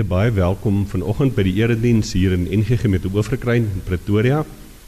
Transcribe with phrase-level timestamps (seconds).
[0.00, 4.38] Vriende, baie welkom vanoggend by die erediens hier in NG Gemeente Oeverkruin in Pretoria.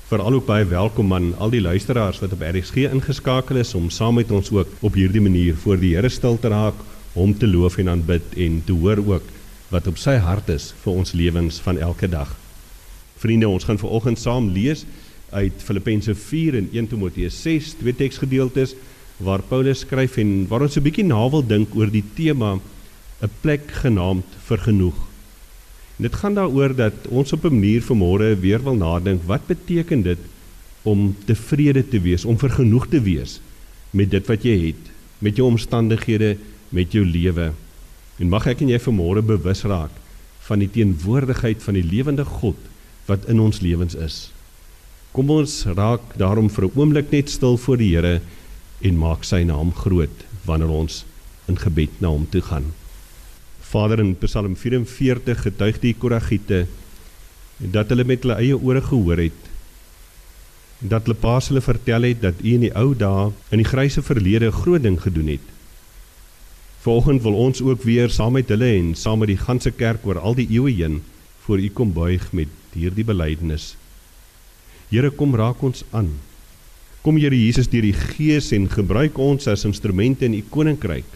[0.09, 4.17] Veral ook baie welkom aan al die luisteraars wat op RSG ingeskakel is om saam
[4.17, 6.81] met ons ook op hierdie manier voor die Here stil te raak,
[7.13, 9.29] hom te loof en aanbid en te hoor ook
[9.69, 12.33] wat op sy hart is vir ons lewens van elke dag.
[13.21, 14.87] Vriende, ons gaan vanoggend saam lees
[15.37, 18.79] uit Filippense 4 en 1 Timoteus 6, twee teksgedeeltes
[19.21, 22.57] waar Paulus skryf en waar ons 'n bietjie na wil dink oor die tema
[23.23, 24.99] 'n plek genaamd vergenoeg.
[25.97, 30.03] En dit gaan daaroor dat ons op 'n manier vanmôre weer wil nadink wat beteken
[30.03, 30.19] dit
[30.83, 33.41] om tevrede te wees, om vergenoeg te wees
[33.91, 36.37] met dit wat jy het, met jou omstandighede,
[36.69, 37.53] met jou lewe.
[38.19, 39.95] En mag ek en jy vanmôre bewus raak
[40.41, 42.57] van die teenwoordigheid van die lewende God
[43.07, 44.33] wat in ons lewens is.
[45.13, 48.21] Kom ons raak daarom vir 'n oomblik net stil voor die Here
[48.81, 51.05] en maak sy naam groot wanneer ons
[51.47, 52.82] in gebed na hom toe gaan.
[53.73, 56.67] Vader in Psalm 44 getuig die Koragiete
[57.73, 59.49] dat hulle met hulle eie ore gehoor het
[60.83, 64.03] dat hulle paas hulle vertel het dat u in die ou dae in die grysse
[64.05, 65.45] verlede groot ding gedoen het.
[66.83, 70.19] Vanoggend wil ons ook weer saam met hulle en saam met die ganse kerk oor
[70.19, 70.99] al die eeue heen
[71.47, 73.77] voor u kom buig met hierdie belydenis.
[74.91, 76.11] Here kom raak ons aan.
[77.03, 81.07] Kom Here Jesus deur die Gees en gebruik ons as instrumente in u koninkryk.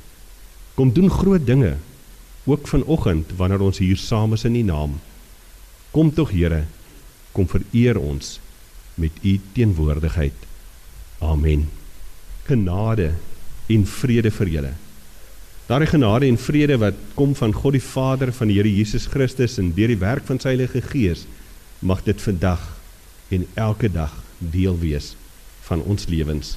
[0.78, 1.74] Kom doen groot dinge
[2.46, 4.96] ook vanoggend wanneer ons hier saam is in u naam.
[5.90, 6.64] Kom tog Here,
[7.32, 8.38] kom vereer ons
[8.94, 10.46] met u teenwoordigheid.
[11.18, 11.68] Amen.
[12.46, 13.12] Genade
[13.66, 14.72] en vrede vir julle.
[15.66, 19.58] Daardie genade en vrede wat kom van God die Vader van die Here Jesus Christus
[19.58, 21.24] en deur die werk van sy Heilige Gees
[21.82, 22.62] mag dit vandag
[23.34, 25.16] en elke dag deel wees
[25.66, 26.54] van ons lewens.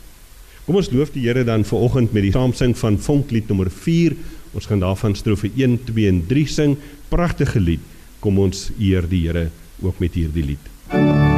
[0.67, 4.13] Kom ons loof die Here dan vanoggend met die saamsing van Vonklied nommer 4.
[4.53, 6.77] Ons gaan daarvan strofe 1, 2 en 3 sing.
[7.09, 7.83] Pragtige lied.
[8.19, 9.49] Kom ons eer die Here
[9.81, 11.28] ook met hierdie lied.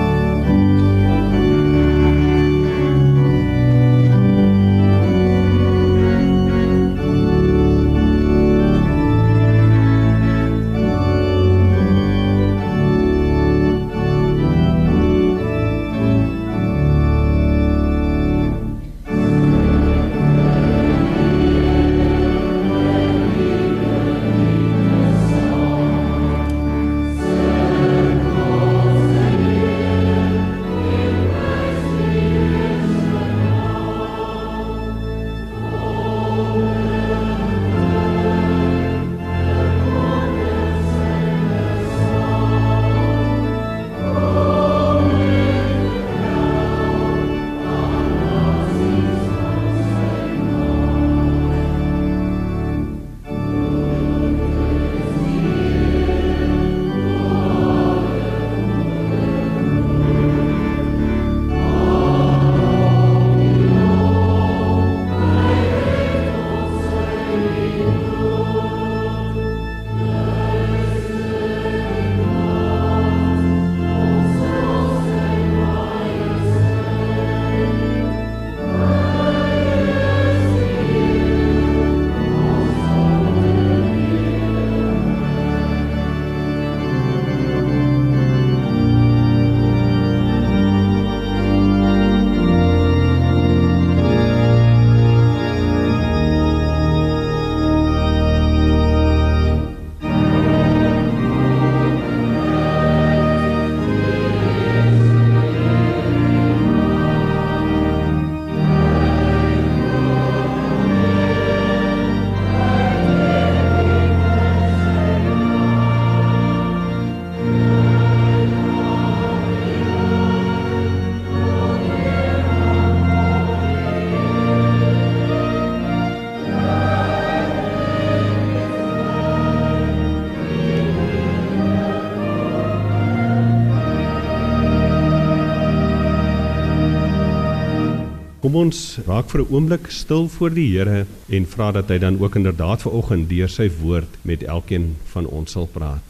[138.51, 142.19] Kom ons raak vir 'n oomblik stil voor die Here en vra dat hy dan
[142.19, 146.03] ook inderdaad vanoggend deur sy woord met elkeen van ons sal praat.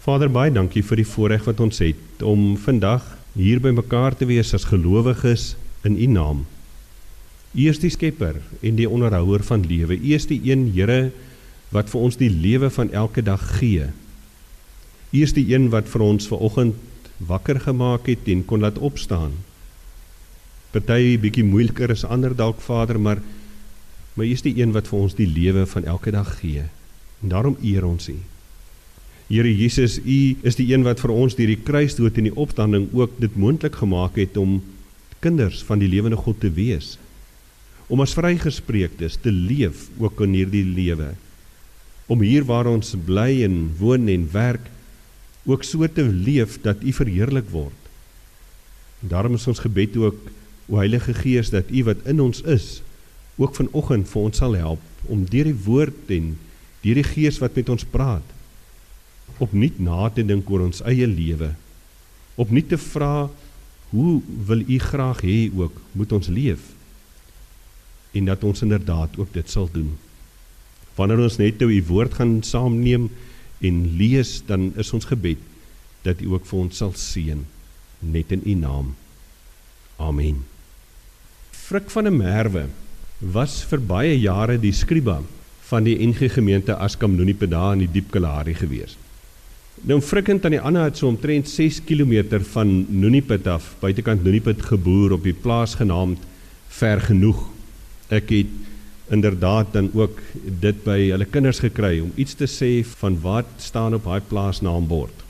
[0.00, 4.24] Vader, baie dankie vir die voorreg wat ons het om vandag hier by mekaar te
[4.24, 6.46] wees as gelowiges in U naam.
[7.52, 10.00] U is die skepper en die onderhouer van lewe.
[10.00, 11.12] U is die een Here
[11.72, 13.92] wat vir ons die lewe van elke dag gee.
[15.12, 16.74] U is die een wat vir ons vanoggend
[17.18, 19.44] wakker gemaak het en kon laat opstaan
[20.74, 23.22] party bietjie moeiliker as ander dalk Vader, maar
[24.14, 26.62] maar is die een wat vir ons die lewe van elke dag gee.
[27.22, 28.14] En daarom eer ons U.
[29.26, 32.86] Here Jesus, U is die een wat vir ons deur die kruisdood en die opstanding
[32.94, 34.60] ook dit moontlik gemaak het om
[35.24, 36.94] kinders van die lewende God te wees.
[37.90, 41.10] Om as vrygespreektes te leef ook in hierdie lewe.
[42.06, 44.70] Om hier waar ons bly en woon en werk
[45.44, 47.80] ook so te leef dat U verheerlik word.
[49.02, 50.30] En daarom is ons gebed ook
[50.68, 52.82] o Heilige Gees dat U wat in ons is
[53.36, 56.34] ook vanoggend vir ons sal help om deur die woord en
[56.84, 58.34] deur die Gees wat met ons praat
[59.42, 61.50] opnuut na te dink oor ons eie lewe.
[62.40, 63.28] Opnuut te vra
[63.94, 64.14] hoe
[64.48, 66.70] wil U graag hê ook moet ons leef?
[68.14, 69.92] En dat ons inderdaad ook dit sal doen.
[70.98, 73.08] Wanneer ons net nou U woord gaan saamneem
[73.64, 75.42] en lees, dan is ons gebed
[76.06, 77.46] dat U ook vir ons sal seën
[78.04, 78.94] net in U naam.
[79.98, 80.53] Amen.
[81.64, 82.66] Frik van der Merwe
[83.32, 85.14] was vir baie jare die skriba
[85.64, 88.98] van die NG gemeente Askamnonie Peda in die Diep Kalahari gewees.
[89.88, 94.60] Nou Frikkend aan die ander het so omtrent 6 km van Noniepit af, buitekant Noniepit
[94.60, 96.20] geboer op die plaas genaamd
[96.68, 97.40] Ver genoeg.
[98.12, 98.52] Ek het
[99.16, 103.96] inderdaad dan ook dit by hulle kinders gekry om iets te sê van wat staan
[103.96, 105.24] op daai plaasnaambord.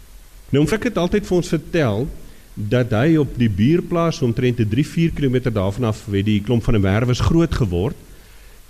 [0.50, 2.08] Nou Frik het altyd vir ons vertel
[2.54, 6.80] dat hy op die buurplaas omtrent 3-4 km daarvan af het die klomp van 'n
[6.80, 7.96] merwes groot geword.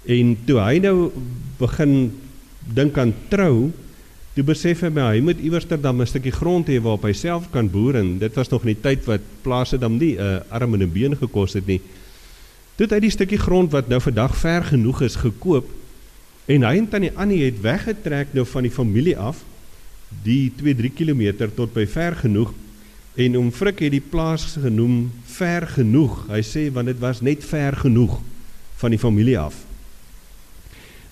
[0.05, 1.13] En toe hy nou
[1.59, 2.13] begin
[2.65, 3.73] dink aan trou
[4.35, 7.13] toe besef hy my hy moet iewers ter dan 'n stukkie grond hê waarop hy
[7.13, 10.21] self kan boer en dit was nog in die tyd wat plase dan nie 'n
[10.21, 11.81] uh, arm en 'n been gekos het nie.
[12.77, 15.69] Toe het hy die stukkie grond wat nou vandag ver genoeg is gekoop
[16.47, 19.45] en hy en tannie Annie het weggetrek nou van die familie af
[20.23, 22.53] die 2-3 km tot by ver genoeg
[23.15, 25.07] En oom Frik het die plaas genoem
[25.37, 26.25] ver genoeg.
[26.27, 28.19] Hy sê want dit was net ver genoeg
[28.81, 29.61] van die familie af.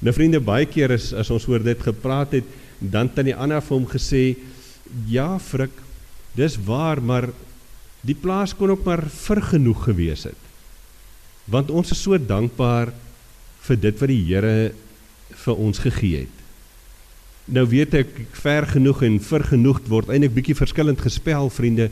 [0.02, 2.49] Nou vriende, baie keer is as ons oor dit gepraat het,
[2.82, 4.37] dan die ander vir hom gesê,
[5.06, 5.70] "Ja, Frik,
[6.34, 7.29] dis waar, maar
[8.03, 10.43] die plaas kon ook maar vir genoeg gewees het."
[11.46, 12.93] Want ons is so dankbaar
[13.60, 14.72] vir dit wat die Here
[15.31, 16.42] vir ons gegee het.
[17.51, 21.89] Nou weet ek ver genoeg en vir genoeg word eintlik bietjie verskillend gespel vriende,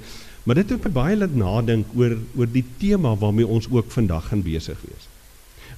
[0.47, 4.31] maar dit het my baie laat nadink oor oor die tema waarmee ons ook vandag
[4.31, 5.09] gaan besig wees.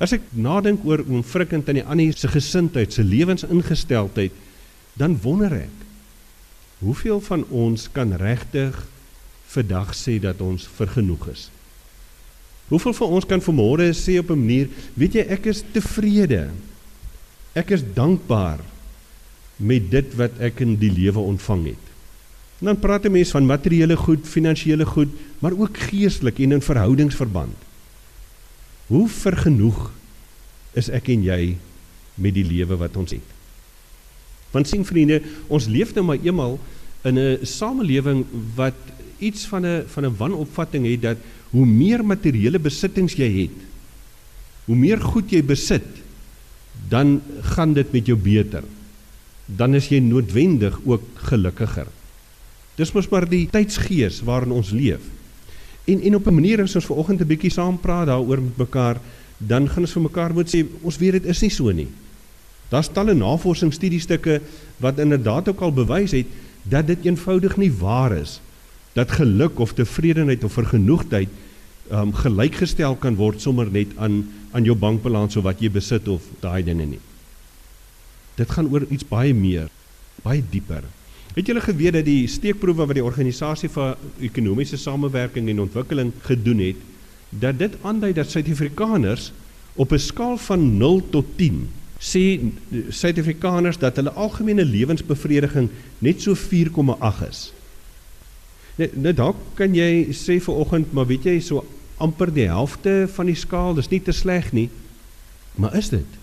[0.03, 4.33] As ek nadink oor oom Frikkend en die ander se gesindheid, se lewensingesteldheid,
[4.99, 5.79] dan wonder ek
[6.83, 8.77] hoeveel van ons kan regtig
[9.53, 11.47] vandag sê dat ons vergenoeg is.
[12.69, 16.51] Hoeveel van ons kan vanmôre sê op 'n manier, weet jy, ek is tevrede.
[17.55, 18.61] Ek is dankbaar
[19.63, 21.91] met dit wat ek in die lewe ontvang het.
[22.63, 26.63] En dan praat 'n mens van materiële goed, finansiële goed, maar ook geestelik en in
[26.63, 27.57] verhoudingsverband.
[28.87, 29.91] Hoe vergenoeg
[30.73, 31.57] is ek en jy
[32.15, 33.29] met die lewe wat ons het?
[34.51, 36.61] Want sien vriende, ons leef nou maar eenmal
[37.03, 38.79] in 'n samelewing wat
[39.19, 41.19] iets van 'n van 'n wanopvatting het dat
[41.51, 43.59] hoe meer materiële besittings jy het,
[44.65, 45.87] hoe meer goed jy besit,
[46.89, 48.63] dan gaan dit met jou beter
[49.57, 51.89] dan is jy noodwendig ook gelukkiger.
[52.79, 55.05] Dis mos maar die tydsgees waarin ons leef.
[55.85, 59.01] En en op 'n manier as ons vanoggend 'n bietjie saam praat daaroor met mekaar,
[59.37, 61.89] dan gaan ons vir mekaar moet sê ons weet dit is nie so nie.
[62.69, 64.41] Daar's talle navorsingsstudiestukke
[64.77, 66.27] wat inderdaad ook al bewys het
[66.63, 68.41] dat dit eenvoudig nie waar is
[68.93, 71.29] dat geluk of tevredenheid of vergenoegdheid
[71.93, 76.23] um gelykgestel kan word sommer net aan aan jou bankbalans of wat jy besit of
[76.41, 77.01] daai dinge nie.
[78.43, 79.71] Dit gaan oor iets baie meer,
[80.25, 80.83] baie dieper.
[81.33, 86.61] Het julle geweet dat die steekproewe wat die organisasie vir ekonomiese samewerking en ontwikkeling gedoen
[86.67, 86.81] het,
[87.31, 89.31] dat dit aandui dat Suid-Afrikaners
[89.81, 91.69] op 'n skaal van 0 tot 10
[92.03, 92.41] sê
[92.91, 97.53] Suid-Afrikaners dat hulle algemene lewensbevrediging net so 4,8 is.
[98.77, 101.65] Net nou dalk kan jy sê vir oggend, maar weet jy so
[101.97, 104.69] amper die helfte van die skaal, dis nie te sleg nie.
[105.55, 106.22] Maar is dit?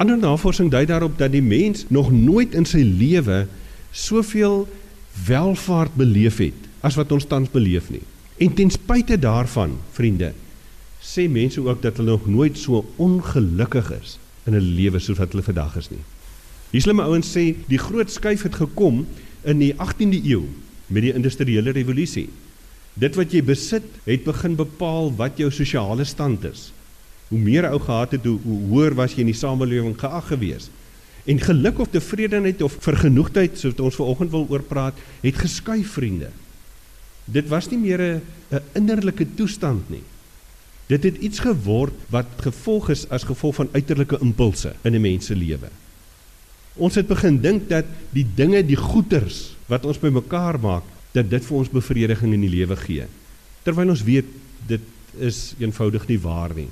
[0.00, 3.42] Ander navorsing dui daarop dat die mens nog nooit in sy lewe
[3.92, 4.62] soveel
[5.26, 8.00] welvaart beleef het as wat ons tans beleef nie.
[8.40, 10.30] En ten spyte daarvan, vriende,
[11.04, 14.16] sê mense ook dat hulle nog nooit so ongelukkig is
[14.48, 16.00] in hulle lewe soos wat hulle vandag is nie.
[16.72, 19.04] Hier slimme ouens sê die groot skuif het gekom
[19.44, 20.46] in die 18de eeu
[20.88, 22.30] met die industriële revolusie.
[22.96, 26.70] Dit wat jy besit, het begin bepaal wat jou sosiale stand is
[27.30, 30.68] hoe meer ou gehad het, hoe, hoe hoër was jy in die samelewing geag gewees.
[31.30, 36.30] En geluk of tevredenheid of vergenoegdheid, soos ons vanoggend wil oor praat, het geskuif vriende.
[37.30, 38.00] Dit was nie meer
[38.50, 40.02] 'n innerlike toestand nie.
[40.90, 45.26] Dit het iets geword wat gevolg is as gevolg van uiterlike impulse in 'n mens
[45.26, 45.70] se lewe.
[46.74, 50.82] Ons het begin dink dat die dinge, die goeders wat ons bymekaar maak,
[51.12, 53.06] dat dit vir ons bevrediging in die lewe gee.
[53.62, 54.26] Terwyl ons weet
[54.66, 54.80] dit
[55.18, 56.68] is eenvoudig nie waar nie.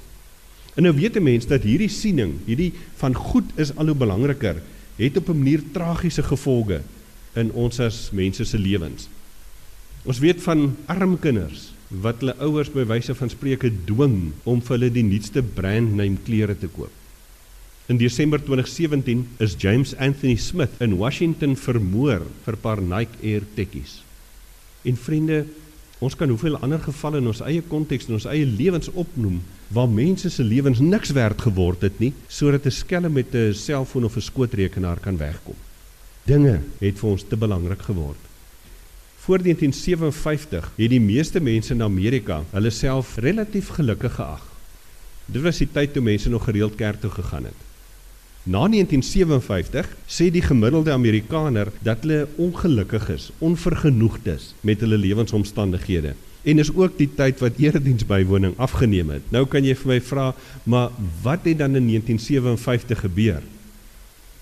[0.78, 4.62] En nou weet 'n mens dat hierdie siening, hierdie van goed is al hoe belangriker,
[4.96, 6.82] het op 'n manier tragiese gevolge
[7.34, 9.08] in ons as mense se lewens.
[10.02, 14.76] Ons weet van arm kinders wat hulle ouers by wyse van spreuke dwing om vir
[14.76, 16.92] hulle die nuutste brand name klere te koop.
[17.88, 23.42] In Desember 2017 is James Anthony Smith in Washington vermoor vir 'n paar Nike Air
[23.54, 24.02] tekkies.
[24.84, 25.46] En vriende,
[25.98, 29.40] ons kan hoeveel ander gevalle in ons eie konteks en ons eie lewens opnoem
[29.74, 34.04] waar mense se lewens niks werd geword het nie sodat 'n skelm met 'n selfoon
[34.04, 35.56] of 'n skootrekenaar kan wegkom.
[36.24, 38.22] Dinge het vir ons te belangrik geword.
[39.18, 44.44] Voor 1957 het die meeste mense in Amerika hulle self relatief gelukkig geag.
[45.26, 47.67] Dit was die tyd toe mense nog gereeld kerk toe gegaan het.
[48.48, 56.14] Na 1957 sê die gemiddelde Amerikaner dat hulle ongelukkig is, onvergenoegd is met hulle lewensomstandighede.
[56.48, 59.28] En is ook die tyd wat erediensbywoning afgeneem het.
[59.36, 60.30] Nou kan jy vir my vra,
[60.64, 63.44] maar wat het dan in 1957 gebeur?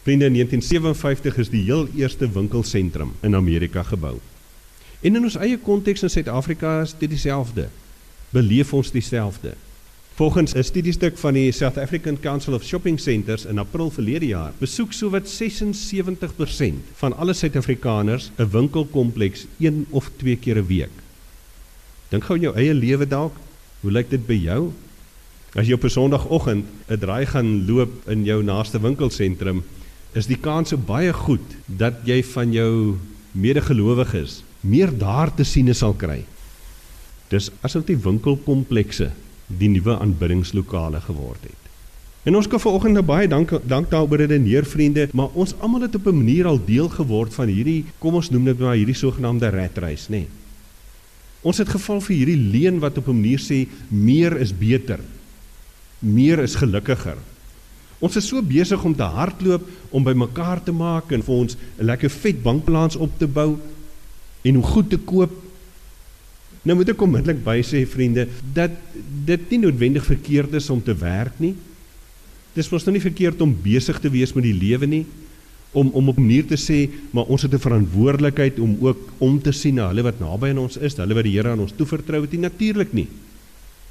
[0.06, 4.20] Vriende, in 1957 is die heel eerste winkelsentrum in Amerika gebou.
[5.02, 7.66] En in ons eie konteks in Suid-Afrika is dit dieselfde.
[8.30, 9.58] Beleef ons dieselfde.
[10.16, 14.52] Volgens 'n studiestuk van die South African Council of Shopping Centres in April verlede jaar,
[14.58, 20.90] besoek sowat 76% van alle Suid-Afrikaners 'n winkelkompleks een of twee keer 'n week.
[22.08, 23.36] Dink gou aan jou eie lewe dalk.
[23.80, 24.72] Hoe lyk dit by jou?
[25.54, 29.64] As jy op 'n Sondagoggend 'n draai gaan loop in jou naaste winkelsentrum,
[30.12, 32.96] is die kans baie goed dat jy van jou
[33.32, 36.24] medegelowiges meer daar te sien sal kry.
[37.28, 39.10] Dis asof die winkelkomplekse
[39.46, 41.62] die nuwe aanbiddingslokale geword het.
[42.26, 45.94] En ons kan vanoggend nou baie dank dank daaroor redeneer vriende, maar ons almal het
[45.94, 49.48] op 'n manier al deel geword van hierdie kom ons noem dit maar hierdie sogenaamde
[49.48, 50.10] ratreis, nê.
[50.10, 50.28] Nee.
[51.46, 55.00] Ons het geval vir hierdie leuen wat op 'n manier sê meer is beter.
[55.98, 57.16] Meer is gelukkiger.
[57.98, 61.56] Ons is so besig om te hardloop om by mekaar te maak en vir ons
[61.56, 63.56] 'n lekker vet bankbalans op te bou
[64.42, 65.30] en om goed te koop
[66.66, 68.74] Nou moet ek onmiddellik by sê vriende dat
[69.26, 71.54] dit nie noodwendig verkeerd is om te werk nie.
[72.56, 75.04] Dis mos nou nie verkeerd om besig te wees met die lewe nie
[75.76, 79.42] om om op 'n manier te sê maar ons het 'n verantwoordelikheid om ook om
[79.42, 81.72] te sien na hulle wat naby aan ons is, hulle wat die Here aan ons
[81.76, 83.08] toevertrou het, natuurlik nie.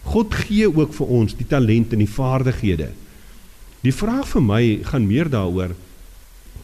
[0.04, 2.90] God gee ook vir ons die talent en die vaardighede.
[3.82, 5.76] Die vraag vir my gaan meer daaroor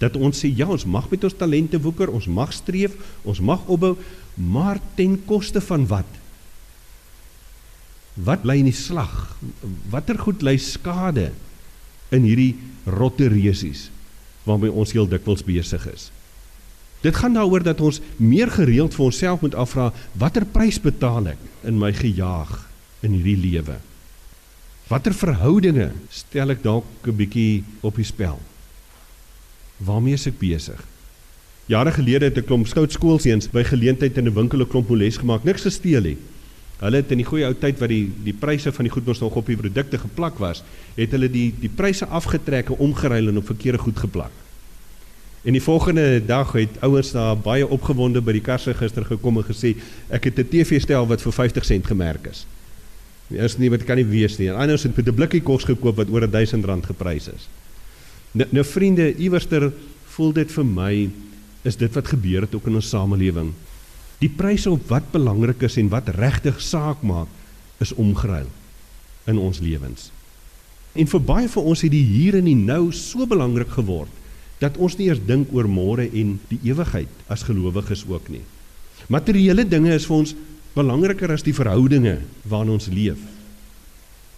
[0.01, 3.62] dat ons sê ja, ons mag met ons talente woeker, ons mag streef, ons mag
[3.70, 3.93] opbou,
[4.36, 6.17] maar ten koste van wat?
[8.17, 9.13] Wat lê in die slag?
[9.93, 11.29] Watter goed lê skade
[12.12, 12.55] in hierdie
[12.89, 13.89] rotte reusies
[14.43, 16.10] waarmee ons heel dikwels besig is?
[17.01, 21.48] Dit gaan daaroor dat ons meer gereeld vir onsself moet afvra watter prys betaal ek
[21.65, 22.51] in my gejaag
[23.05, 23.79] in hierdie lewe?
[24.91, 28.41] Watter verhoudinge stel ek dalk 'n bietjie op die spel?
[29.85, 30.81] Waarmee is ek besig?
[31.71, 35.43] Jare gelede het 'n klomp skoutskoolseuns by geleentheid in 'n winkel 'n klomp moles gemaak,
[35.43, 36.17] niks gesteel nie.
[36.79, 39.35] Hulle het in die goeie ou tyd wat die die pryse van die goed nog
[39.35, 40.63] op die produkte geplak was,
[40.95, 44.31] het hulle die die pryse afgetrek en omgeruil en op verkeerde goed geplak.
[45.43, 49.75] En die volgende dag het ouers daar baie opgewonde by die kasregister gekom en gesê
[50.09, 52.45] ek het 'n TV-stel wat vir 50 sent gemerk is.
[53.27, 54.50] Die eerste nie wat kan nie wees nie.
[54.50, 57.47] En anders het vir 'n blikkie kos gekoop wat oor 1000 rand geprys is.
[58.31, 59.67] Nou, nou vriende, iewerster
[60.15, 60.93] voel dit vir my
[61.67, 63.51] is dit wat gebeur het ook in ons samelewing.
[64.21, 67.29] Die pryse op wat belangrik is en wat regtig saak maak,
[67.81, 68.50] is omgeruil
[69.29, 70.09] in ons lewens.
[70.93, 74.19] En vir baie van ons het die hier en die nou so belangrik geword
[74.61, 78.43] dat ons nie eers dink oor môre en die ewigheid as gelowiges ook nie.
[79.09, 80.35] Materiële dinge is vir ons
[80.75, 83.17] belangriker as die verhoudinge waarin ons leef.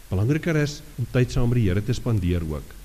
[0.08, 2.83] Belangriker is om tyd saam met die Here te spandeer ook.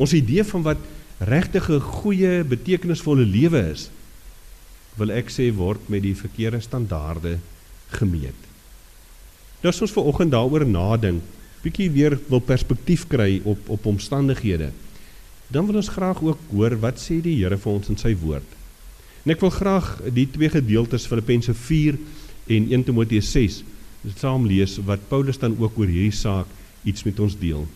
[0.00, 0.80] Ons idee van wat
[1.20, 3.90] regtig 'n goeie betekenisvolle lewe is,
[4.96, 7.38] wil ek sê word met die verkeerde standaarde
[7.88, 8.40] gemeet.
[9.60, 11.22] Nou as ons ver oggend daaroor nadink,
[11.62, 14.72] bietjie weer wil perspektief kry op op omstandighede,
[15.52, 18.46] dan wil ons graag ook hoor wat sê die Here vir ons in sy woord.
[19.24, 21.98] En ek wil graag die twee gedeeltes Filippense 4
[22.46, 23.62] en 1 Timoteus 6
[24.16, 26.46] saam lees wat Paulus dan ook oor hierdie saak
[26.84, 27.66] iets met ons deel.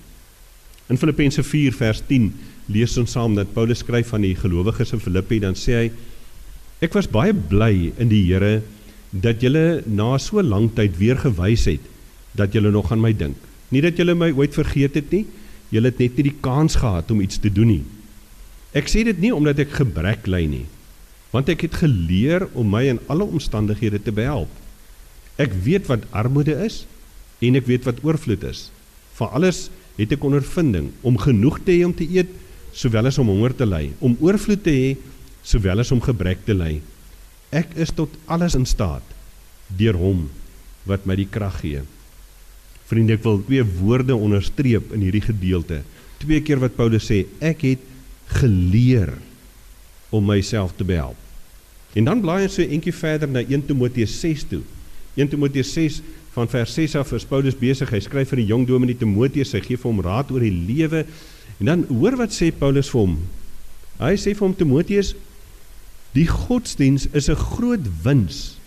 [0.93, 2.29] In Filippense 4 vers 10
[2.75, 5.87] lees ons saam dat Paulus skryf van die gelowiges in Filippi dan sê hy
[6.85, 8.59] ek was baie bly in die Here
[9.14, 11.85] dat julle na so lank tyd weer gewys het
[12.37, 13.38] dat julle nog aan my dink.
[13.71, 15.25] Nie dat julle my ooit vergeet het nie.
[15.73, 17.85] Julle het net nie die kans gehad om iets te doen nie.
[18.75, 20.67] Ek sê dit nie omdat ek gebrek ly nie,
[21.31, 24.50] want ek het geleer om my in alle omstandighede te behelp.
[25.38, 26.83] Ek weet wat armoede is
[27.43, 28.69] en ek weet wat oorvloed is.
[29.14, 32.30] Van alles het ek ondervinding om genoeg te hê om te eet
[32.74, 34.94] sowel as om honger te ly, om oorvloed te hê
[35.46, 36.78] sowel as om gebrek te ly.
[37.54, 39.04] Ek is tot alles in staat
[39.78, 40.26] deur hom
[40.88, 41.82] wat my die krag gee.
[42.88, 45.80] Vriende, ek wil twee woorde onderstreep in hierdie gedeelte.
[46.20, 47.86] Twee keer wat Paulus sê, ek het
[48.40, 49.14] geleer
[50.14, 51.18] om myself te behelp.
[51.94, 54.62] En dan blaai hy so eentjie verder na 1 Timoteus 6 toe.
[55.14, 56.00] 1 Timoteus 6
[56.35, 57.92] van vers 6 af is Paulus besig.
[57.94, 61.05] Hy skryf vir die jong dominee Timoteus, hy gee vir hom raad oor die lewe.
[61.62, 63.16] En dan hoor wat sê Paulus vir hom.
[64.01, 65.14] Hy sê vir hom Timoteus,
[66.14, 68.59] die godsdiens is 'n groot wins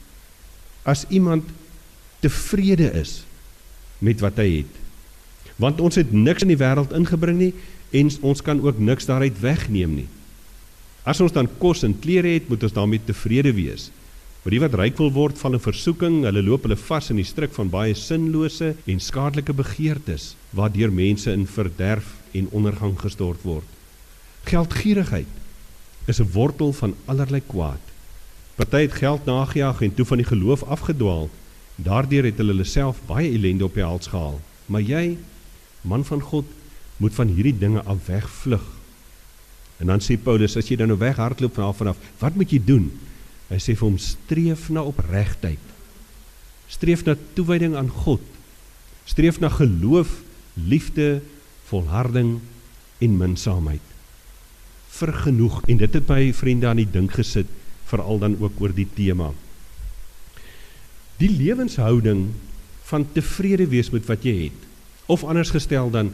[0.84, 1.44] as iemand
[2.24, 3.24] tevrede is
[4.00, 4.74] met wat hy het.
[5.58, 7.54] Want ons het niks in die wêreld ingebring nie
[7.92, 10.08] en ons kan ook niks daaruit wegneem nie.
[11.04, 13.92] As ons dan kos en klere het, moet ons daarmee tevrede wees.
[14.48, 17.28] Maar die wat ryk wil word van 'n versoeking, hulle loop hulle vas in die
[17.28, 23.66] struik van baie sinlose en skadelike begeertes waardeur mense in verderf en ondergang gestort word.
[24.46, 25.28] Geldgierigheid
[26.08, 27.84] is 'n wortel van allerlei kwaad.
[28.56, 31.30] Party het geld nagejaag en toe van die geloof afgedwaal.
[31.76, 34.40] Daardeur het hulle hulle self baie ellende op die hals gehaal.
[34.66, 35.18] Maar jy,
[35.82, 36.46] man van God,
[36.98, 38.64] moet van hierdie dinge af wegvlug.
[39.78, 42.62] En dan sê Paulus, as jy dan nou weghardloop van af vanaf, wat moet jy
[42.66, 42.92] doen?
[43.48, 45.62] Hy sê vir hom streef na opregtheid.
[46.68, 48.24] Streef na toewyding aan God.
[49.08, 50.20] Streef na geloof,
[50.60, 51.22] liefde,
[51.70, 52.40] volharding
[53.04, 53.84] en minsaamheid.
[54.98, 57.50] Vergenoeg en dit het my vriende aan die dink gesit
[57.88, 59.32] veral dan ook oor die tema.
[61.22, 62.28] Die lewenshouding
[62.90, 64.66] van tevrede wees met wat jy het
[65.08, 66.12] of anders gestel dan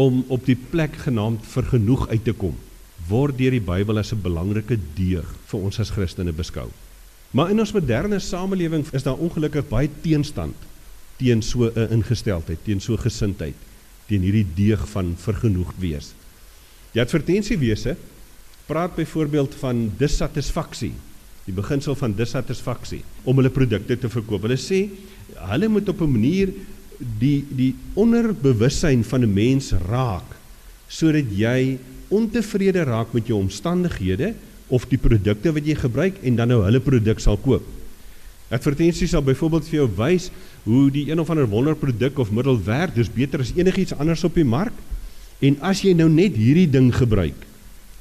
[0.00, 2.56] om op die plek genaamd vergenoeg uit te kom
[3.10, 6.70] word deur die Bybel as 'n belangrike deeg vir ons as Christene beskou.
[7.32, 10.56] Maar in ons moderne samelewing is daar ongelukkig baie teenstand
[11.18, 13.54] teen so 'n ingesteldheid, teen so gesindheid,
[14.08, 16.14] teen hierdie deeg van vergenoegd wees.
[16.92, 17.96] Die advertensiewese
[18.66, 20.92] praat byvoorbeeld van dissatisfaksie,
[21.44, 24.42] die beginsel van dissatisfaksie om hulle produkte te verkoop.
[24.42, 24.88] Hulle sê
[25.50, 26.52] hulle moet op 'n manier
[26.98, 30.36] die die onderbewussyn van 'n mens raak
[30.88, 31.78] sodat jy
[32.10, 34.34] ontevrede raak met jou omstandighede
[34.70, 37.66] of die produkte wat jy gebruik en dan nou hulle produk sal koop.
[38.50, 40.30] Advertensies sal byvoorbeeld vir jou wys
[40.64, 44.34] hoe die een of ander wonderproduk of middel werk, dis beter as enigiets anders op
[44.34, 44.74] die mark.
[45.40, 47.46] En as jy nou net hierdie ding gebruik,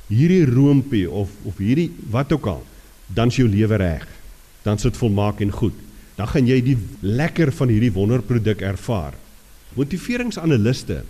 [0.09, 2.63] hierdie roompie of of hierdie wat ook al,
[3.13, 4.07] dan is jou lewe reg.
[4.65, 5.77] Dan is dit volmaak en goed.
[6.17, 9.13] Dan gaan jy die lekker van hierdie wonderproduk ervaar.
[9.77, 11.03] Motiveringsanaliste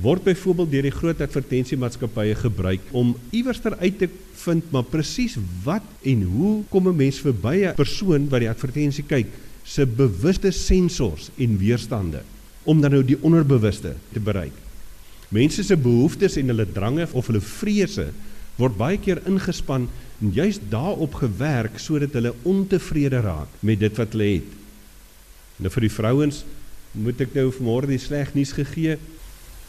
[0.00, 4.08] word byvoorbeeld deur die groot advertensiemaatskappye gebruik om iewers ter uit te
[4.42, 9.04] vind maar presies wat en hoe kom 'n mens verby 'n persoon wat die advertensie
[9.04, 9.26] kyk
[9.64, 12.22] se bewuste sensors en weerstande
[12.64, 14.54] om dan nou die onderbewuste te bereik.
[15.28, 18.12] Mense se behoeftes en hulle drange of hulle vrese
[18.56, 19.88] word baie keer ingespan
[20.20, 24.50] en juist daarop gewerk sodat hulle ontevrede raak met dit wat hulle het.
[25.56, 26.44] Nou vir die vrouens
[26.92, 28.98] moet ek nou vanmôre die sleg nuus gegee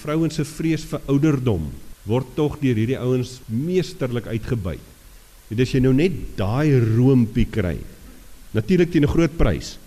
[0.03, 1.69] vrouens se vrees vir ouderdom
[2.09, 4.81] word tog deur hierdie ouens meesterlik uitgebuit.
[5.49, 7.77] Dit as jy nou net daai roompie kry.
[8.53, 9.77] Natuurlik teen 'n groot prys.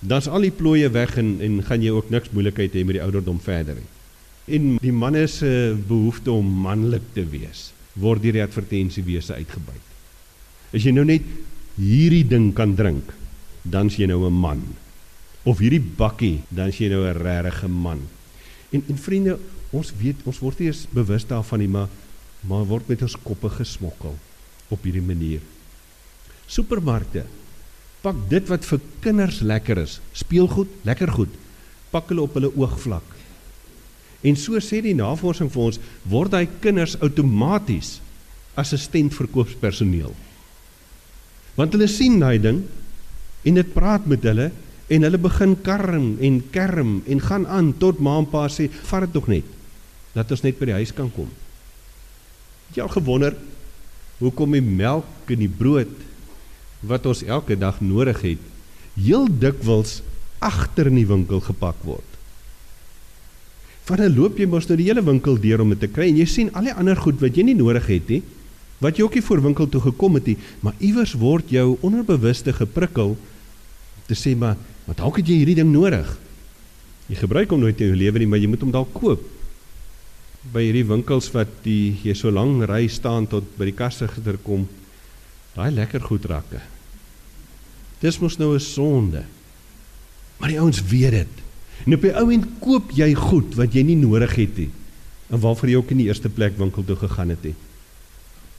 [0.00, 3.04] Dan's al die plooie weg en en gaan jy ook niks moeilikheid hê met die
[3.04, 3.88] ouderdom verder nie.
[4.48, 9.86] En die manne se behoefte om manlik te wees word deur die advertensiewese uitgebuit.
[10.72, 11.22] As jy nou net
[11.76, 13.12] hierdie ding kan drink,
[13.62, 14.62] dan's jy nou 'n man.
[15.44, 18.00] Of hierdie bakkie, dan's jy nou 'n regte man.
[18.72, 19.38] En en vriende,
[19.70, 21.90] Ons weet ons word nie eens bewus daarvan nie, maar
[22.48, 24.14] maar word met ons koppe gesmokkel
[24.72, 25.42] op hierdie manier.
[26.48, 27.26] Supermarkte
[28.00, 31.34] pak dit wat vir kinders lekker is, speelgoed, lekker goed,
[31.92, 33.04] pak hulle op hulle oogvlak.
[34.24, 37.98] En so sê die navorsing vir ons, word daai kinders outomaties
[38.60, 40.16] assistent verkoopspersoneel.
[41.60, 42.64] Want hulle sien daai ding
[43.44, 44.50] en dit praat met hulle
[44.90, 49.04] en hulle begin karm en kerm en gaan aan tot ma en pa sê, "Vat
[49.04, 49.59] dit tog net."
[50.14, 51.28] Dat ons net by die huis kan kom.
[52.68, 53.36] Het jy al gewonder
[54.20, 55.90] hoekom die melk en die brood
[56.86, 58.42] wat ons elke dag nodig het,
[58.96, 60.00] heel dikwels
[60.44, 62.06] agter in die winkel gepak word?
[63.88, 66.20] Want dan loop jy mos nou die hele winkel deur om dit te kry en
[66.20, 68.20] jy sien al die ander goed wat jy nie nodig het nie,
[68.80, 72.54] wat jy ook nie voor winkel toe gekom het nie, maar iewers word jou onderbewuste
[72.56, 73.16] geprikkel
[74.08, 76.08] te sê maar, wat dalk het jy hierdie ding nodig?
[77.10, 79.22] Jy gebruik hom nooit in jou lewe nie, maar jy moet hom dalk koop.
[80.52, 84.66] By hierdie winkels wat die jy so lank ry staan tot by die kasregister kom,
[85.54, 86.62] daai lekker goed rakke.
[88.00, 89.24] Dis mos nou 'n sonde.
[90.38, 91.34] Maar die ouens weet dit.
[91.86, 94.70] En op die ou end koop jy goed wat jy nie nodig het nie.
[95.30, 97.54] En waarvoor jy ook in die eerste plek winkel toe gegaan het nie.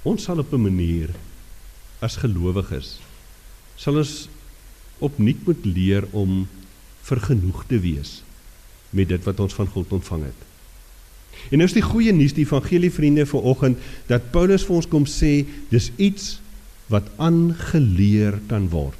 [0.04, 1.10] Ons sal op 'n manier
[2.00, 3.00] as gelowiges
[3.82, 4.28] sal ons
[5.02, 6.46] opnuut moet leer om
[7.08, 8.20] vergenoeg te wees
[8.94, 10.51] met dit wat ons van God ontvang het.
[11.50, 15.08] En nou is die goeie nuus die evangelie vriende vanoggend dat Paulus vir ons kom
[15.10, 16.38] sê dis iets
[16.92, 18.98] wat aangeleer kan word.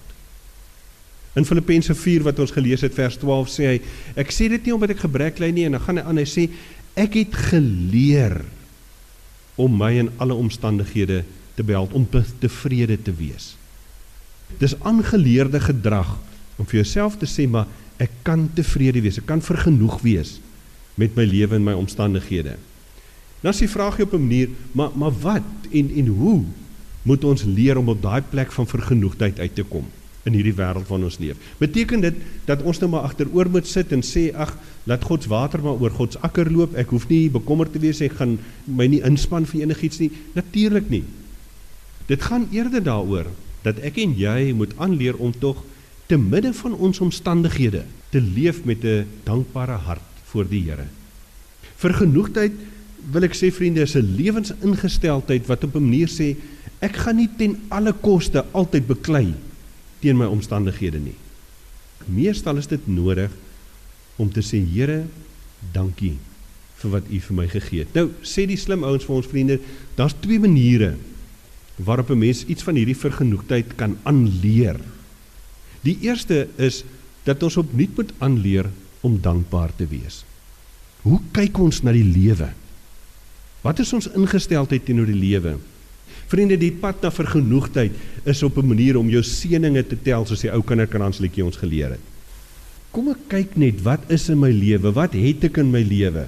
[1.38, 3.78] In Filippense 4 wat ons gelees het vers 12 sê hy
[4.20, 6.28] ek sê dit nie omdat ek gebrek ly nie en dan gaan hy aan hy
[6.28, 6.48] sê
[7.00, 8.42] ek het geleer
[9.62, 11.22] om my in alle omstandighede
[11.56, 13.54] te beheld om tevrede te wees.
[14.60, 16.18] Dis aangeleerde gedrag
[16.60, 17.70] om vir jouself te sê maar
[18.02, 20.40] ek kan tevrede wees, ek kan vergenoeg wees
[21.02, 22.58] met my lewe en my omstandighede.
[23.42, 26.44] Nou as jy vraag jy op 'n manier, maar maar wat en en hoe
[27.04, 29.86] moet ons leer om op daai plek van vergenoegdheid uit te kom
[30.24, 31.38] in hierdie wêreld waarin ons leef?
[31.58, 35.30] Beteken dit dat ons nou maar agteroor moet sit en sê ag, laat God se
[35.30, 36.76] water maar oor God se akker loop.
[36.76, 40.12] Ek hoef nie bekommerd te wees ek gaan my nie inspann vir enigiets nie.
[40.34, 41.04] Natuurlik nie.
[42.08, 43.26] Dit gaan eerder daaroor
[43.64, 45.64] dat ek en jy moet aanleer om tog
[46.06, 50.88] te midde van ons omstandighede te leef met 'n dankbare hart voor die Here.
[51.82, 52.56] Vergenoegdheid
[53.12, 56.36] wil ek sê vriende is 'n lewensingesteldheid wat op 'n manier sê
[56.80, 59.34] ek gaan nie ten alle koste altyd beklei
[60.00, 61.18] teen my omstandighede nie.
[62.06, 63.32] Meestal is dit nodig
[64.18, 65.06] om te sê Here,
[65.74, 66.18] dankie
[66.82, 67.94] vir wat U vir my gegee het.
[67.94, 69.60] Nou sê die slim ouens vir ons vriende,
[69.96, 70.96] daar's twee maniere
[71.78, 74.80] waarop 'n mens iets van hierdie vergenoegdheid kan aanleer.
[75.82, 76.84] Die eerste is
[77.24, 78.70] dat ons opnuut moet aanleer
[79.02, 80.24] om dankbaar te wees.
[81.02, 82.52] Hoe kyk ons na die lewe?
[83.62, 85.58] Wat is ons ingesteldheid teenoor die lewe?
[86.32, 87.92] Vriende, die pad na vergenoegdheid
[88.30, 91.92] is op 'n manier om jou seëninge te tel soos die ou kinderkransliedjie ons geleer
[91.92, 92.06] het.
[92.92, 94.92] Kom ek kyk net wat is in my lewe?
[94.92, 96.28] Wat het ek in my lewe?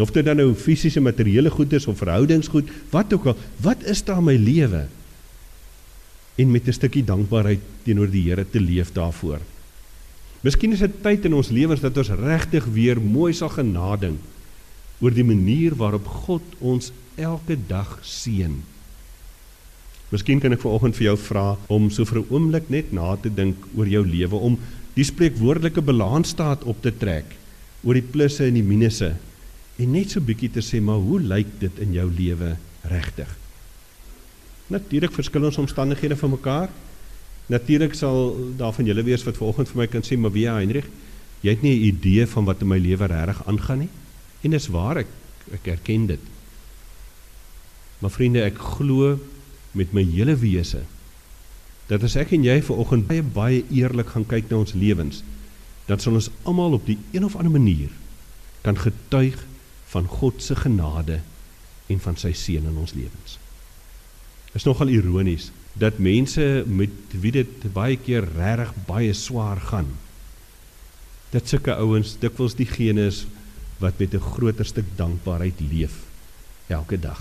[0.00, 4.02] Of dit dan nou fisiese materiële goed is of verhoudingsgoed, wat ook al, wat is
[4.02, 4.86] daar in my lewe?
[6.36, 9.40] En met 'n stukkie dankbaarheid teenoor die Here te leef daarvoor.
[10.40, 14.16] Miskien is dit tyd in ons lewens dat ons regtig weer mooi sal genading
[15.00, 18.54] oor die manier waarop God ons elke dag seën.
[20.10, 23.28] Miskien kan ek vanoggend vir jou vra om so vir 'n oomblik net na te
[23.28, 24.58] dink oor jou lewe om
[24.96, 27.36] die spreekwoordelike balansstaat op te trek
[27.84, 29.16] oor die plusse en die minusse
[29.78, 33.28] en net so bietjie te sê maar hoe lyk dit in jou lewe regtig?
[34.68, 36.68] Natuurlik verskil ons omstandighede van mekaar.
[37.50, 40.86] Natuurlik sal daar van julle wees wat vanoggend vir my kan sê, maar wie Heinrich,
[41.42, 43.88] jy het nie 'n idee van wat in my lewe regtig aangaan nie.
[44.42, 45.06] En dis waar ek
[45.52, 46.20] ek erken dit.
[47.98, 49.18] Maar vriende, ek glo
[49.72, 50.84] met my hele wese
[51.86, 55.24] dat as ek en jy vanoggend baie baie eerlik gaan kyk na ons lewens,
[55.86, 57.90] dan sal ons almal op die een of ander manier
[58.62, 59.44] kan getuig
[59.90, 61.20] van God se genade
[61.86, 63.38] en van sy seën in ons lewens.
[64.54, 69.88] Is nogal ironies dat mense met wie dit baie keer regtig baie swaar gaan.
[71.32, 73.24] Dat sulke ouens dikwels diegene is
[73.80, 76.04] wat met 'n groter stuk dankbaarheid leef
[76.66, 77.20] elke dag.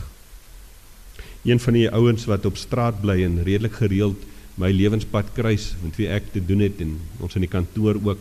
[1.44, 4.20] Een van die ouens wat op straat bly en redelik gereeld
[4.56, 8.20] my lewenspad kruis met wie ek te doen het en ons in die kantoor ook.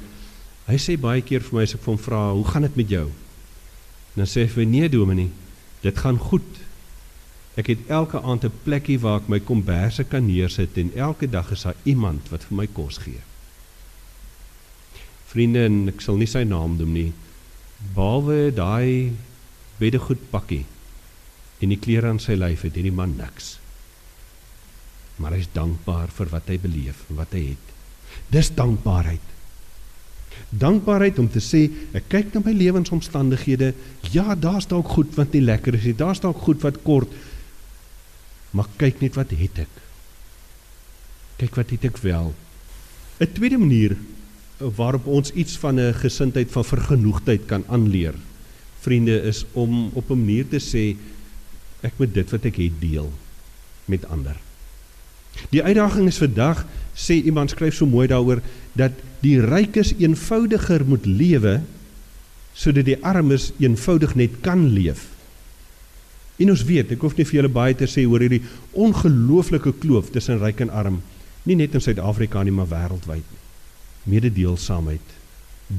[0.68, 3.10] Hy sê baie keer vir my as ek hom vra, "Hoe gaan dit met jou?"
[4.14, 5.30] Dan sê hy vir my, "Nee, Dominee,
[5.82, 6.67] dit gaan goed."
[7.58, 11.50] Ek het elke aand 'n plekkie waar ek my komberse kan neersit en elke dag
[11.50, 13.20] is daar iemand wat vir my kos gee.
[15.26, 17.12] Vriende, en ek sal nie sy naam noem nie.
[17.94, 19.12] Behalwe daai
[19.78, 20.64] beddegoed pakkie
[21.60, 23.58] en die klere aan sy lyf het hierdie man niks.
[25.18, 27.74] Maar hy is dankbaar vir wat hy beleef wat hy het.
[28.30, 29.26] Dis dankbaarheid.
[30.48, 31.64] Dankbaarheid om te sê
[31.98, 33.72] ek kyk na my lewensomstandighede,
[34.14, 37.10] ja, daar's dalk goed wat nie lekker is nie, daar's dalk goed wat kort,
[38.50, 39.74] Maar kyk net wat het ek.
[41.38, 42.34] Kyk wat het ek wel.
[43.18, 43.96] 'n Tweede manier
[44.58, 48.14] waarop ons iets van 'n gesindheid van vergenoegdheid kan aanleer.
[48.80, 50.96] Vriende is om op 'n manier te sê
[51.80, 53.12] ek moet dit wat ek het deel
[53.84, 54.36] met ander.
[55.50, 61.06] Die uitdaging is vandag sê iemand skryf so mooi daaroor dat die rykes eenvoudiger moet
[61.06, 61.60] lewe
[62.54, 65.06] sodat die armes eenvoudig net kan leef.
[66.38, 68.44] En ons weet, ek hoef nie vir julle baie te sê oor hierdie
[68.78, 71.00] ongelooflike kloof tussen ryk en arm,
[71.48, 73.40] nie net in Suid-Afrika nie, maar wêreldwyd nie.
[74.08, 75.16] Mededeelsaamheid,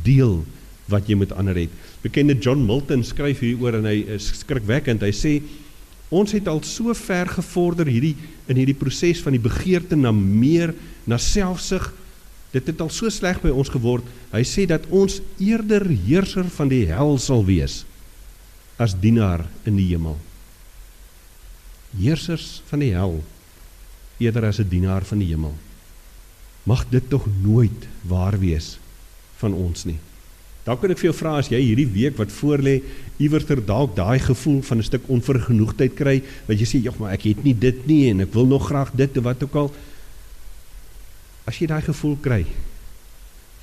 [0.06, 0.42] deel
[0.90, 1.74] wat jy met ander het.
[2.04, 5.06] Bekende John Milton skryf hieroor en hy is skrikwekkend.
[5.06, 5.34] Hy sê
[6.10, 8.16] ons het al so ver gevorder hierdie
[8.50, 10.74] in hierdie proses van die begeerte na meer,
[11.06, 11.92] na selfsug.
[12.54, 14.08] Dit het al so sleg by ons geword.
[14.34, 17.84] Hy sê dat ons eerder heerser van die hel sal wees
[18.80, 20.18] as dienaar in die hemel.
[21.98, 23.24] Heersers van die hel
[24.20, 25.56] eerder as 'n dienaar van die hemel.
[26.64, 28.78] Mag dit tog nooit waar wees
[29.38, 30.00] van ons nie.
[30.64, 32.82] Dan kan ek vir jou vra as jy hierdie week wat voorlê
[33.18, 37.24] iewerster dalk daai gevoel van 'n stuk onvergenoegdheid kry, wat jy sê, "Jog, maar ek
[37.24, 39.74] het nie dit nie en ek wil nog graag dit of wat ook al."
[41.46, 42.46] As jy daai gevoel kry,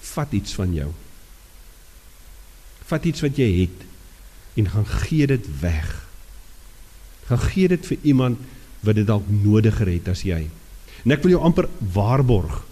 [0.00, 0.90] vat iets van jou.
[2.86, 3.86] Vat iets wat jy het
[4.54, 6.05] en gaan gee dit weg.
[7.28, 8.38] Gaan gee dit vir iemand
[8.86, 10.44] wat dit dalk nodiger het as jy.
[11.04, 12.62] En ek wil jou amper waarborg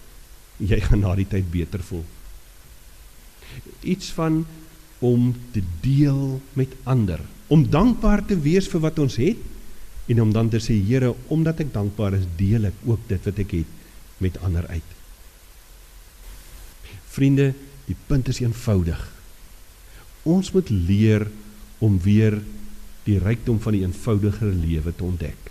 [0.63, 2.05] jy gaan na die tyd beter voel
[3.85, 4.47] iets van
[4.99, 9.41] om te deel met ander, om dankbaar te wees vir wat ons het
[10.09, 13.39] en om dan te sê Here, omdat ek dankbaar is, deel ek ook dit wat
[13.41, 13.71] ek het
[14.21, 14.91] met ander uit.
[17.15, 17.53] Vriende,
[17.87, 19.01] die punt is eenvoudig.
[20.29, 21.27] Ons moet leer
[21.85, 22.39] om weer
[23.05, 25.51] die rykdom van die eenvoudiger lewe te ontdek.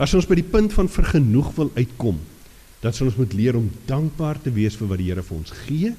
[0.00, 2.20] As ons by die punt van vergenoeg wil uitkom,
[2.84, 5.94] sal ons moet leer om dankbaar te wees vir wat die Here vir ons gee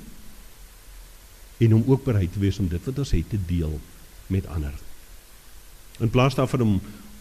[1.65, 3.73] en om ook bereid te wees om dit wat ons het te deel
[4.29, 4.73] met ander.
[6.03, 6.75] In plaas daarvan om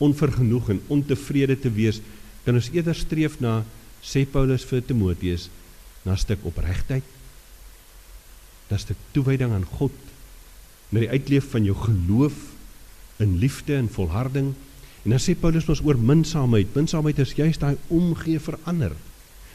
[0.05, 2.01] onvergenoeg en ontevrede te wees,
[2.45, 3.63] kan ons eerder streef na
[4.05, 5.49] sê Paulus vir Timoteus
[6.05, 7.05] na 'n stuk opregtheid,
[8.69, 9.93] na 'n stuk toewyding aan God,
[10.91, 12.54] na die uitleef van jou geloof
[13.23, 14.55] in liefde en volharding.
[15.05, 16.75] En dan sê Paulus ons oor minsaamheid.
[16.75, 18.95] Minsaamheid is juist daai omgee vir ander.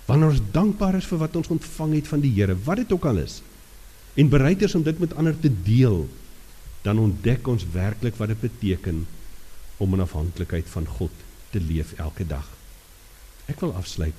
[0.06, 3.06] Wanneer ons dankbaar is vir wat ons ontvang het van die Here, wat dit ook
[3.06, 3.42] al is
[4.20, 6.02] en bereid is om dit met ander te deel,
[6.82, 9.04] dan ontdek ons werklik wat dit beteken
[9.80, 11.12] om in afhanklikheid van God
[11.54, 12.48] te leef elke dag.
[13.48, 14.16] Ek wil afsluit.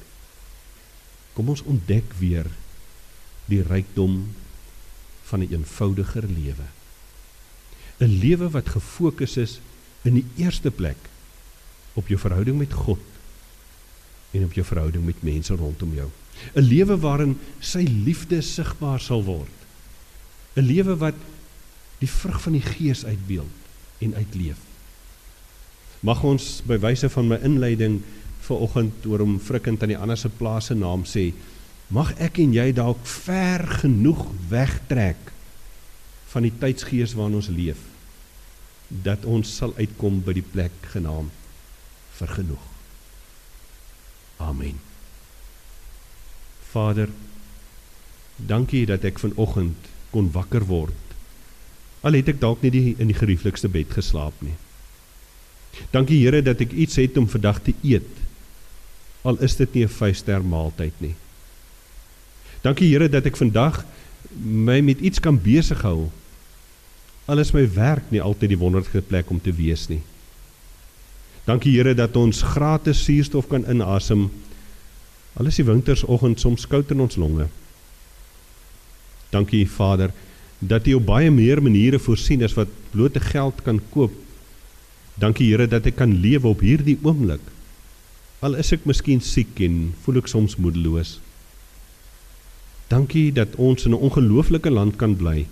[1.36, 2.48] Kom ons ontdek weer
[3.50, 4.22] die rykdom
[5.28, 6.66] van 'n een eenvoudiger lewe.
[8.00, 9.60] 'n Lewe wat gefokus is
[10.02, 10.96] in die eerste plek
[11.92, 13.00] op jou verhouding met God
[14.30, 16.08] en op jou verhouding met mense rondom jou.
[16.54, 19.60] 'n Lewe waarin sy liefde sigbaar sal word
[20.56, 21.14] 'n lewe wat
[21.98, 23.50] die vrug van die gees uitbeeld
[23.98, 24.58] en uitleef.
[26.00, 28.00] Mag ons by wyse van my inleiding
[28.40, 31.32] vir oggend oor om frikkend aan die ander se plase naam sê,
[31.88, 35.32] mag ek en jy dalk ver genoeg wegtrek
[36.32, 37.89] van die tydsgees waarin ons leef
[38.90, 41.30] dat ons sal uitkom by die plek genaamd
[42.18, 42.66] vergenoeg.
[44.36, 44.80] Amen.
[46.70, 47.08] Vader,
[48.36, 51.14] dankie dat ek vanoggend kon wakker word.
[52.02, 54.56] Al het ek dalk nie die, in die gerieflikste bed geslaap nie.
[55.94, 58.10] Dankie Here dat ek iets het om vandag te eet.
[59.22, 61.14] Al is dit nie 'n vyfster maaltyd nie.
[62.62, 63.84] Dankie Here dat ek vandag
[64.36, 66.10] my met iets kan besig hou.
[67.30, 70.00] Al is my werk nie altyd die wonderlikste plek om te wees nie.
[71.46, 74.26] Dankie Here dat ons gratis suurstof kan inasem.
[75.38, 77.46] Al is die wintersoggend soms koud in ons longe.
[79.30, 80.10] Dankie Vader
[80.58, 84.12] dat U op baie meer maniere voorsien as wat blote geld kan koop.
[85.22, 87.46] Dankie Here dat ek kan lewe op hierdie oomblik.
[88.42, 91.20] Al is ek miskien siek en voel ek soms moedeloos.
[92.90, 95.46] Dankie dat ons in 'n ongelooflike land kan bly.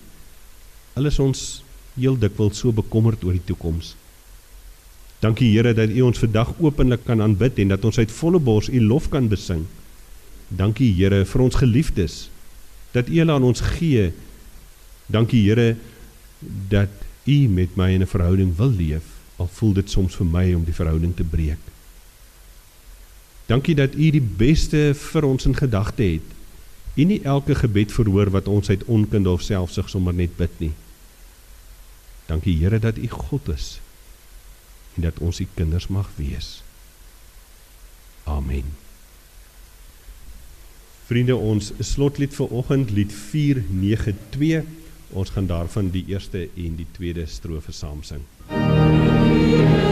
[0.99, 1.63] Al is ons
[1.99, 3.95] heel dikwels so bekommerd oor die toekoms.
[5.19, 8.69] Dankie Here dat U ons vandag openlik kan aanbid en dat ons uit volle bors
[8.71, 9.65] U lof kan besing.
[10.47, 12.29] Dankie Here vir ons geliefdes
[12.95, 14.09] dat U hulle aan ons gee.
[15.11, 15.75] Dankie Here
[16.71, 16.93] dat
[17.27, 19.03] U met my in 'n verhouding wil leef,
[19.37, 21.59] al voel dit soms vir my om die verhouding te breek.
[23.45, 26.27] Dankie dat U die beste vir ons in gedagte het.
[26.95, 30.71] U nie elke gebed verhoor wat ons uit onkunde of selfsug sommer net bid nie.
[32.29, 33.79] Dankie Here dat U God is
[34.95, 36.61] en dat ons U kinders mag wees.
[38.23, 38.69] Amen.
[41.09, 44.69] Vriende, ons slotlied vir oggend, lied 492.
[45.09, 48.21] Ons gaan daarvan die eerste en die tweede strofe saam sing.
[48.49, 49.88] Jesus.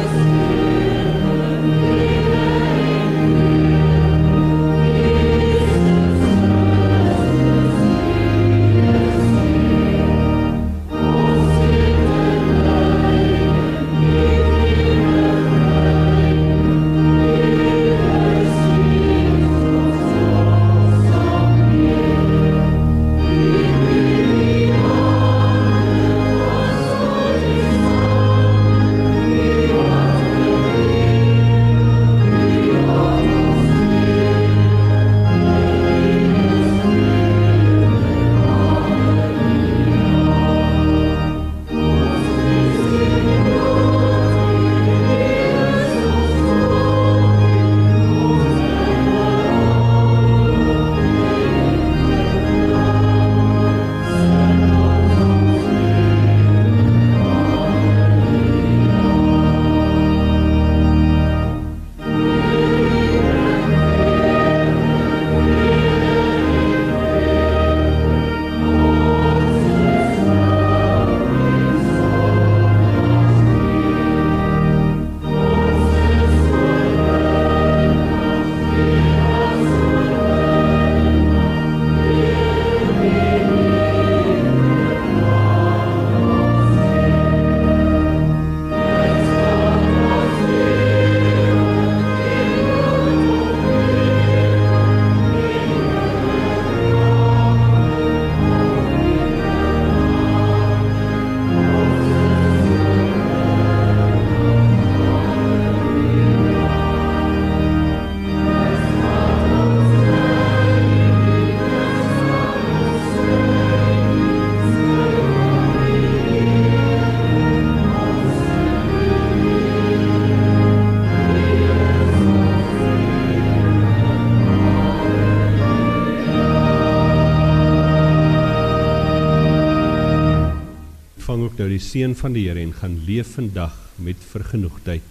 [131.98, 135.06] Seën van die Here en gaan leef vandag met vergenoegdheid.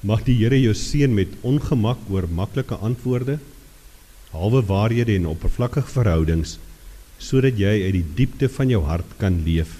[0.00, 3.36] Mag die Here jou seën met ongemak oor maklike antwoorde,
[4.32, 6.58] halwe waarhede en oppervlakkige verhoudings
[7.20, 9.76] sodat jy uit die diepte van jou hart kan leef.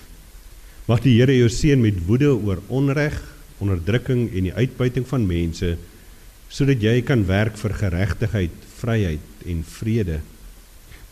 [0.86, 3.16] Mag die Here jou seën met woede oor onreg,
[3.64, 5.74] onderdrukking en die uitbuiting van mense
[6.52, 10.20] sodat jy kan werk vir geregtigheid, vryheid en vrede.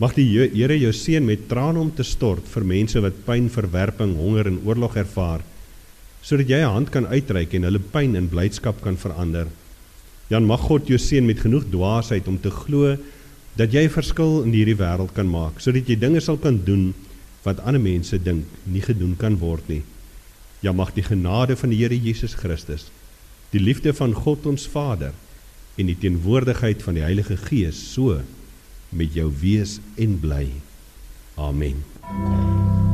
[0.03, 4.17] Mag die Here jou seën met trane om te stort vir mense wat pyn, verwerping,
[4.19, 5.45] honger en oorlog ervaar
[6.23, 9.47] sodat jy 'n hand kan uitreik en hulle pyn in blydskap kan verander.
[10.31, 12.97] Jan mag God jou seën met genoeg dwaasheid om te glo
[13.57, 16.95] dat jy 'n verskil in hierdie wêreld kan maak, sodat jy dinge sal kan doen
[17.43, 19.83] wat ander mense dink nie gedoen kan word nie.
[20.63, 22.91] Ja mag die genade van die Here Jesus Christus,
[23.51, 25.13] die liefde van God ons Vader
[25.77, 28.23] en die teenwoordigheid van die Heilige Gees so
[28.93, 30.49] met jou wees en bly.
[31.35, 31.85] Amen.
[32.01, 32.92] Amen.